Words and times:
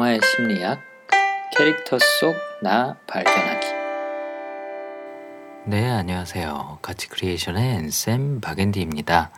영화의 0.00 0.20
심리학 0.24 0.80
캐릭터 1.54 1.98
속 1.98 2.34
나 2.62 2.96
발견하기 3.06 3.66
네, 5.66 5.90
안녕하세요. 5.90 6.78
가치 6.80 7.06
크리에이션의 7.08 7.74
앤쌤 7.74 8.40
박앤디입니다. 8.40 9.30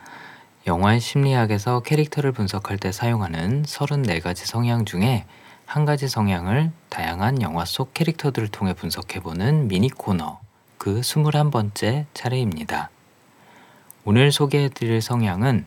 영화의 0.65 1.01
심리학에서 1.01 1.81
캐릭터를 1.81 2.31
분석할 2.31 2.77
때 2.77 2.93
사용하는 2.93 3.63
34가지 3.63 4.45
성향 4.45 4.85
중에 4.85 5.25
한 5.65 5.83
가지 5.83 6.07
성향을 6.07 6.71
다양한 6.87 7.41
영화 7.41 7.65
속 7.65 7.93
캐릭터들을 7.93 8.47
통해 8.47 8.73
분석해보는 8.73 9.67
미니 9.67 9.89
코너, 9.89 10.39
그 10.77 11.01
21번째 11.01 12.05
차례입니다. 12.13 12.89
오늘 14.05 14.31
소개해드릴 14.31 15.01
성향은 15.01 15.65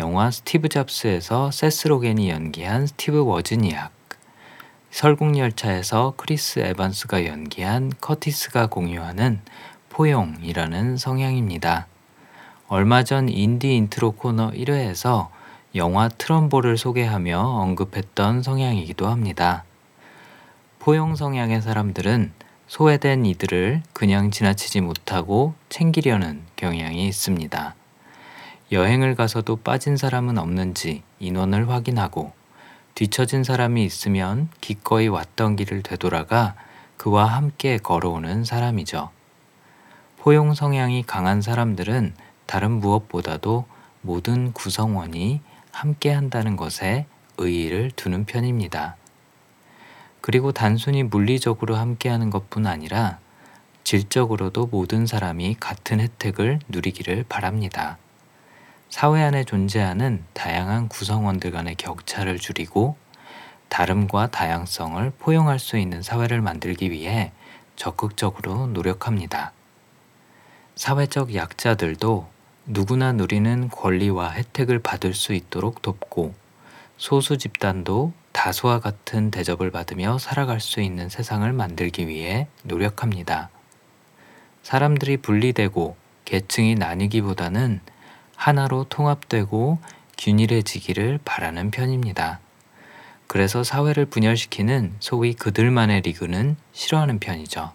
영화 0.00 0.30
스티브 0.30 0.70
잡스에서 0.70 1.50
세스 1.50 1.88
로겐이 1.88 2.30
연기한 2.30 2.86
스티브 2.86 3.24
워즈니악, 3.24 3.97
설국열차에서 4.90 6.14
크리스 6.16 6.60
에반스가 6.60 7.26
연기한 7.26 7.92
커티스가 8.00 8.66
공유하는 8.66 9.40
포용이라는 9.90 10.96
성향입니다. 10.96 11.86
얼마 12.68 13.04
전 13.04 13.28
인디 13.28 13.76
인트로 13.76 14.12
코너 14.12 14.50
1회에서 14.50 15.28
영화 15.74 16.08
트럼보를 16.08 16.76
소개하며 16.76 17.38
언급했던 17.38 18.42
성향이기도 18.42 19.06
합니다. 19.06 19.64
포용 20.78 21.16
성향의 21.16 21.62
사람들은 21.62 22.32
소외된 22.66 23.26
이들을 23.26 23.82
그냥 23.92 24.30
지나치지 24.30 24.80
못하고 24.80 25.54
챙기려는 25.68 26.42
경향이 26.56 27.06
있습니다. 27.08 27.74
여행을 28.72 29.14
가서도 29.14 29.56
빠진 29.56 29.96
사람은 29.96 30.36
없는지 30.36 31.02
인원을 31.18 31.70
확인하고 31.70 32.37
뒤처진 32.98 33.44
사람이 33.44 33.84
있으면 33.84 34.48
기꺼이 34.60 35.06
왔던 35.06 35.54
길을 35.54 35.84
되돌아가 35.84 36.56
그와 36.96 37.26
함께 37.26 37.76
걸어오는 37.78 38.42
사람이죠. 38.42 39.10
포용 40.16 40.52
성향이 40.52 41.04
강한 41.04 41.40
사람들은 41.40 42.14
다른 42.46 42.72
무엇보다도 42.72 43.66
모든 44.00 44.52
구성원이 44.52 45.40
함께 45.70 46.10
한다는 46.10 46.56
것에 46.56 47.06
의의를 47.36 47.92
두는 47.92 48.24
편입니다. 48.24 48.96
그리고 50.20 50.50
단순히 50.50 51.04
물리적으로 51.04 51.76
함께하는 51.76 52.30
것뿐 52.30 52.66
아니라 52.66 53.20
질적으로도 53.84 54.66
모든 54.66 55.06
사람이 55.06 55.58
같은 55.60 56.00
혜택을 56.00 56.58
누리기를 56.66 57.26
바랍니다. 57.28 57.96
사회 58.90 59.22
안에 59.22 59.44
존재하는 59.44 60.24
다양한 60.32 60.88
구성원들 60.88 61.50
간의 61.50 61.74
격차를 61.74 62.38
줄이고 62.38 62.96
다름과 63.68 64.28
다양성을 64.30 65.12
포용할 65.18 65.58
수 65.58 65.76
있는 65.76 66.02
사회를 66.02 66.40
만들기 66.40 66.90
위해 66.90 67.32
적극적으로 67.76 68.66
노력합니다. 68.68 69.52
사회적 70.74 71.34
약자들도 71.34 72.28
누구나 72.64 73.12
누리는 73.12 73.68
권리와 73.68 74.30
혜택을 74.32 74.78
받을 74.78 75.12
수 75.12 75.34
있도록 75.34 75.82
돕고 75.82 76.34
소수 76.96 77.36
집단도 77.36 78.12
다수와 78.32 78.80
같은 78.80 79.30
대접을 79.30 79.70
받으며 79.70 80.18
살아갈 80.18 80.60
수 80.60 80.80
있는 80.80 81.08
세상을 81.08 81.50
만들기 81.52 82.08
위해 82.08 82.48
노력합니다. 82.62 83.50
사람들이 84.62 85.18
분리되고 85.18 85.96
계층이 86.24 86.74
나뉘기보다는 86.74 87.80
하나로 88.38 88.84
통합되고 88.84 89.78
균일해지기를 90.16 91.18
바라는 91.24 91.72
편입니다. 91.72 92.38
그래서 93.26 93.64
사회를 93.64 94.06
분열시키는 94.06 94.94
소위 95.00 95.34
그들만의 95.34 96.02
리그는 96.02 96.56
싫어하는 96.72 97.18
편이죠. 97.18 97.72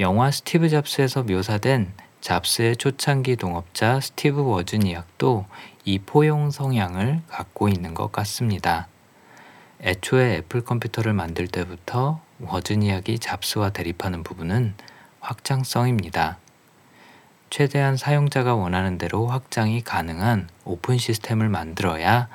영화 0.00 0.30
스티브 0.32 0.68
잡스에서 0.68 1.22
묘사된 1.22 1.92
잡스의 2.20 2.76
초창기 2.76 3.36
동업자 3.36 4.00
스티브 4.00 4.42
워즈니악도 4.42 5.46
이 5.84 6.00
포용 6.00 6.50
성향을 6.50 7.22
갖고 7.28 7.68
있는 7.68 7.94
것 7.94 8.10
같습니다. 8.10 8.88
애초에 9.80 10.38
애플 10.38 10.62
컴퓨터를 10.62 11.12
만들 11.14 11.46
때부터 11.46 12.20
워즈니악이 12.40 13.20
잡스와 13.20 13.70
대립하는 13.70 14.24
부분은 14.24 14.74
확장성입니다. 15.20 16.38
최대한 17.50 17.96
사용자가 17.96 18.54
원하는 18.54 18.96
대로 18.96 19.26
확장이 19.26 19.82
가능한 19.82 20.48
open 20.64 20.98
system을 20.98 21.48
만들어야 21.48 22.28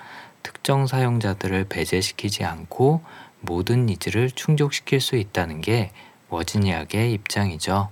특정 0.43 0.87
사용자들을 0.87 1.65
배제시키지 1.69 2.43
않고 2.43 3.01
모든 3.39 3.85
needs를 3.85 4.29
충족시킬 4.29 4.99
수 4.99 5.15
있다는 5.15 5.61
게 5.61 5.91
워즈니악의 6.29 7.13
입장이죠. 7.13 7.89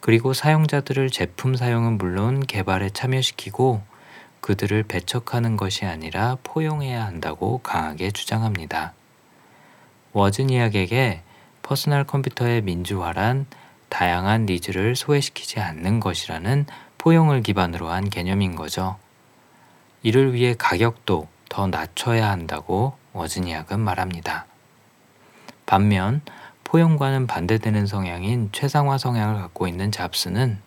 그리고 0.00 0.34
사용자들을 0.34 1.10
제품 1.10 1.56
사용은 1.56 1.96
물론 1.96 2.44
개발에 2.46 2.90
참여시키고 2.90 3.82
그들을 4.42 4.82
배척하는 4.82 5.56
것이 5.56 5.86
아니라 5.86 6.36
포용해야 6.44 7.04
한다고 7.04 7.58
강하게 7.58 8.10
주장합니다. 8.10 8.92
워즈니악에게 10.12 11.22
퍼스널 11.62 12.04
컴퓨터의 12.04 12.62
민주화란 12.62 13.46
다양한 13.88 14.46
needs를 14.46 14.96
소외시키지 14.96 15.60
않는 15.60 16.00
것이라는 16.00 16.66
포용을 16.98 17.42
기반으로 17.42 17.88
한 17.88 18.10
개념인 18.10 18.54
거죠. 18.54 18.96
이를 20.02 20.32
위해 20.32 20.54
가격도 20.56 21.28
더 21.48 21.66
낮춰야 21.66 22.30
한다고 22.30 22.94
워즈니악은 23.12 23.80
말합니다. 23.80 24.46
반면 25.66 26.22
포용과는 26.64 27.26
반대되는 27.26 27.86
성향인 27.86 28.50
최상화 28.52 28.98
성향을 28.98 29.40
갖고 29.40 29.66
있는 29.66 29.90
잡스는 29.90 30.58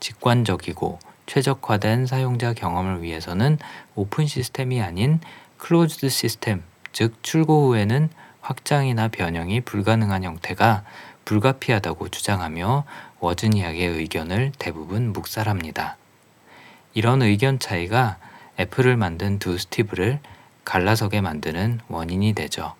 직관적이고 0.00 0.98
최적화된 1.26 2.06
사용자 2.06 2.54
경험을 2.54 3.02
위해서는 3.02 3.58
open 3.94 4.26
system이 4.26 4.82
아닌 4.82 5.20
closed 5.58 6.08
system, 6.08 6.62
즉 6.92 7.22
출고 7.22 7.68
후에는 7.68 8.10
확장이나 8.40 9.08
변형이 9.08 9.60
불가능한 9.60 10.24
형태가 10.24 10.84
불가피하다고 11.24 12.08
주장하며 12.08 12.84
워즈니악의 13.20 13.86
의견을 13.86 14.52
대부분 14.58 15.12
묵살합니다. 15.12 15.96
이런 16.94 17.22
의견 17.22 17.58
차이가 17.58 18.18
애플을 18.58 18.96
만든 18.96 19.38
두 19.38 19.56
스티브를 19.58 20.20
갈라서게 20.64 21.20
만드는 21.20 21.80
원인이 21.88 22.32
되죠. 22.34 22.74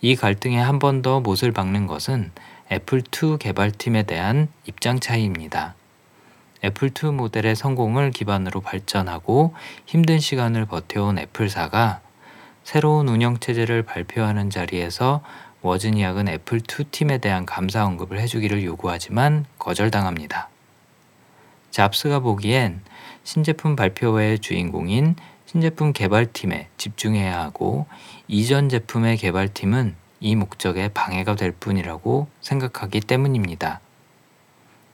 이 0.00 0.16
갈등에 0.16 0.58
한 0.58 0.78
번 0.78 1.02
더 1.02 1.20
못을 1.20 1.52
박는 1.52 1.86
것은 1.86 2.30
애플2 2.70 3.38
개발팀에 3.38 4.02
대한 4.04 4.48
입장 4.66 5.00
차이입니다. 5.00 5.74
애플2 6.62 7.12
모델의 7.12 7.56
성공을 7.56 8.10
기반으로 8.10 8.60
발전하고 8.60 9.54
힘든 9.86 10.18
시간을 10.18 10.66
버텨온 10.66 11.18
애플사가 11.18 12.00
새로운 12.64 13.08
운영체제를 13.08 13.84
발표하는 13.84 14.50
자리에서 14.50 15.22
워즈니악은 15.62 16.28
애플 16.28 16.58
2 16.58 16.84
팀에 16.84 17.18
대한 17.18 17.44
감사 17.46 17.84
언급을 17.84 18.20
해주기를 18.20 18.64
요구하지만 18.64 19.44
거절당합니다. 19.58 20.48
잡스가 21.70 22.20
보기엔 22.20 22.80
신제품 23.24 23.76
발표회의 23.76 24.38
주인공인 24.38 25.16
신제품 25.46 25.92
개발팀에 25.92 26.68
집중해야 26.76 27.40
하고 27.40 27.86
이전 28.26 28.68
제품의 28.68 29.16
개발팀은 29.16 29.96
이 30.20 30.36
목적에 30.36 30.88
방해가 30.88 31.36
될 31.36 31.52
뿐이라고 31.52 32.28
생각하기 32.40 33.00
때문입니다. 33.00 33.80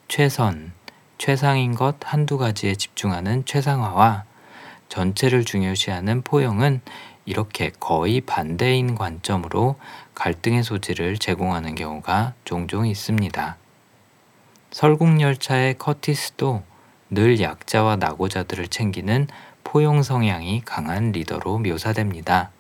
최선, 0.08 0.72
최상인 1.18 1.74
것 1.74 1.96
한두 2.04 2.38
가지에 2.38 2.74
집중하는 2.74 3.44
최상화와 3.46 4.24
전체를 4.88 5.44
중요시하는 5.44 6.22
포용은 6.22 6.80
이렇게 7.26 7.70
거의 7.80 8.20
반대인 8.20 8.94
관점으로 8.94 9.76
갈등의 10.14 10.62
소지를 10.62 11.18
제공하는 11.18 11.74
경우가 11.74 12.34
종종 12.44 12.86
있습니다. 12.86 13.56
설국열차의 14.70 15.78
커티스도 15.78 16.62
늘 17.10 17.40
약자와 17.40 17.96
낙오자들을 17.96 18.68
챙기는 18.68 19.28
포용 19.62 20.02
성향이 20.02 20.62
강한 20.64 21.12
리더로 21.12 21.58
묘사됩니다. 21.58 22.50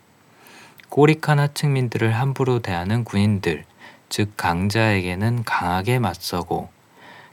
꼬리칸 0.88 1.40
하층민들을 1.40 2.12
함부로 2.12 2.60
대하는 2.60 3.04
군인들, 3.04 3.64
즉 4.08 4.36
강자에게는 4.36 5.44
강하게 5.44 5.98
맞서고 5.98 6.68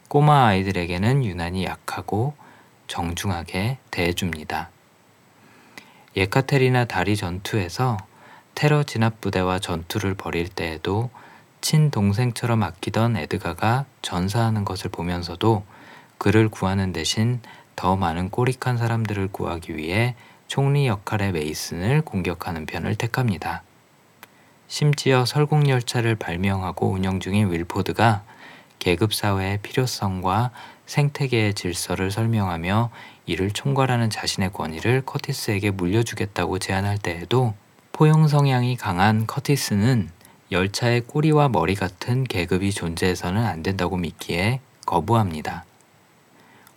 꼬마 0.08 0.48
아이들에게는 0.48 1.24
유난히 1.24 1.64
약하고 1.66 2.34
정중하게 2.88 3.78
대해줍니다. 3.92 4.70
예카테리나 6.16 6.86
다리 6.86 7.16
전투에서 7.16 7.98
테러 8.54 8.84
진압 8.84 9.22
부대와 9.22 9.60
전투를 9.60 10.14
벌일 10.14 10.50
때에도 10.50 11.10
친동생처럼 11.62 12.64
아끼던 12.64 13.16
에드가가 13.16 13.86
전사하는 14.02 14.66
것을 14.66 14.90
보면서도 14.92 15.64
그를 16.18 16.50
구하는 16.50 16.92
대신 16.92 17.40
더 17.76 17.96
많은 17.96 18.30
꼬릭한 18.30 18.78
사람들을 18.78 19.30
구하기 19.30 19.78
위해 19.78 20.16
총리 20.48 20.88
역할의 20.88 21.32
메이슨을 21.32 22.02
공격하는 22.02 22.66
편을 22.66 22.96
택합니다. 22.96 23.64
심지어 24.68 25.26
설국열차를 25.26 26.16
발명하고 26.16 26.90
운영 26.90 27.20
중인 27.20 27.52
윌포드가 27.52 28.24
계급사회의 28.82 29.60
필요성과 29.60 30.50
생태계의 30.88 31.54
질서를 31.54 32.10
설명하며 32.10 32.90
이를 33.28 33.52
총괄하는 33.52 34.10
자신의 34.10 34.52
권위를 34.52 35.04
커티스에게 35.06 35.70
물려주겠다고 35.72 36.58
제안할 36.58 36.98
때에도 36.98 37.54
포용 37.92 38.28
성향이 38.28 38.76
강한 38.78 39.28
커티스는 39.28 40.10
열차의 40.52 41.02
꼬리와 41.02 41.50
머리 41.50 41.76
같은 41.76 42.24
계급이 42.24 42.72
존재해서는 42.72 43.46
안 43.46 43.62
된다고 43.62 43.98
믿기에 43.98 44.60
거부합니다. 44.88 45.64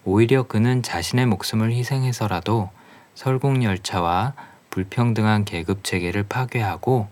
오히려 0.04 0.42
그는 0.42 0.82
자신의 0.82 1.24
목숨을 1.26 1.72
희생해서라도 1.72 2.68
설국열차와 3.14 4.34
불평등한 4.68 5.46
계급 5.46 5.82
체계를 5.82 6.24
파괴하고 6.24 7.08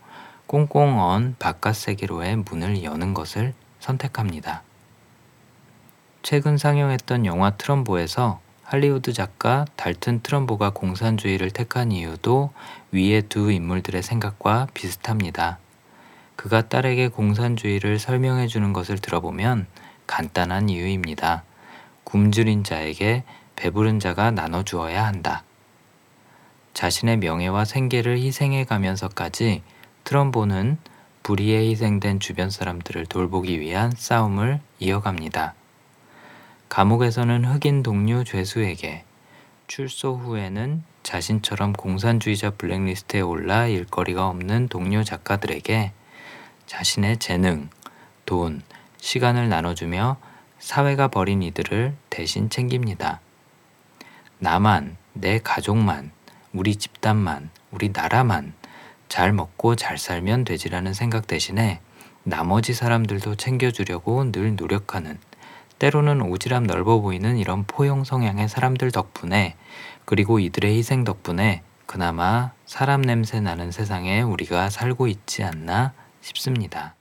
꽁꽁 0.47 1.00
언 1.00 1.35
바깥 1.38 1.77
세계로의 1.77 2.37
문을 2.37 2.85
여는 2.85 3.15
것을 3.15 3.55
선택합니다. 3.81 4.62
최근 6.23 6.57
상영했던 6.57 7.27
영화 7.27 7.51
트럼보에서 7.51 8.41
할리우드 8.63 9.13
작가 9.13 9.67
달튼 9.75 10.21
트럼보가 10.23 10.71
공산주의를 10.71 11.51
택한 11.51 11.91
이유도 11.91 12.53
위의 12.93 13.23
두 13.23 13.51
인물들의 13.51 14.05
생각과 14.05 14.69
비슷합니다. 14.73 15.59
그가 16.37 16.69
딸에게 16.69 17.09
공산주의를 17.09 17.99
설명해 17.99 18.47
주는 18.47 18.73
것을 18.73 18.99
들어보면 18.99 19.67
간단한 20.07 20.69
이유입니다. 20.69 21.43
굶주린 22.05 22.63
자에게 22.63 23.25
배부른 23.57 23.99
자가 23.99 24.31
나눠 24.31 24.63
주어야 24.63 25.05
한다. 25.05 25.43
자신의 26.73 27.17
명예와 27.17 27.65
생계를 27.65 28.19
희생해 28.19 28.65
가면서까지 28.65 29.63
트럼보는 30.05 30.79
불의에 31.25 31.69
희생된 31.69 32.21
주변 32.21 32.49
사람들을 32.49 33.07
돌보기 33.07 33.59
위한 33.59 33.93
싸움을 33.97 34.61
이어갑니다. 34.79 35.55
감옥에서는 36.73 37.45
흑인 37.45 37.83
동료 37.83 38.25
죄수에게 38.25 39.05
출소 39.67 40.17
후에는 40.17 40.83
자신처럼 41.03 41.75
공산주의자 41.75 42.53
블랙리스트에 42.53 43.21
올라 43.21 43.67
일거리가 43.67 44.27
없는 44.29 44.69
동료 44.69 45.05
작가들에게 45.05 45.93
자신의 46.65 47.19
재능, 47.19 47.69
돈, 48.25 48.63
시간을 48.97 49.51
나눠주며 49.51 50.17
사회가 50.61 51.09
버린 51.09 51.43
이들을 51.43 51.95
대신 52.09 52.49
챙깁니다. 52.49 53.21
나만, 54.39 54.97
내 55.13 55.41
가족만, 55.41 56.11
우리 56.55 56.77
집단만, 56.77 57.51
우리 57.71 57.91
나라만 57.91 58.55
잘 59.11 59.35
먹고 59.35 59.77
잘 59.77 59.99
살면 59.99 60.45
되지라는 60.45 60.95
생각 60.95 61.27
대신에 61.27 61.81
나머지 62.23 62.73
사람들도 62.73 63.35
챙겨주려고 63.35 64.33
늘 64.33 64.57
노력하는 64.57 65.19
때로는 65.82 66.20
오지랖 66.20 66.67
넓어 66.67 67.00
보이는 67.00 67.37
이런 67.38 67.64
포용 67.64 68.05
성향의 68.05 68.49
사람들 68.49 68.93
덕분에 68.93 69.56
그리고 70.05 70.38
이들의 70.38 70.76
희생 70.76 71.02
덕분에 71.02 71.62
그나마 71.87 72.52
사람 72.67 73.02
냄새 73.02 73.40
나는 73.40 73.73
세상에 73.73 74.23
우리가 74.23 74.70
살고 74.70 75.08
있지 75.08 75.43
않나 75.43 75.93
싶습니다. 76.20 76.94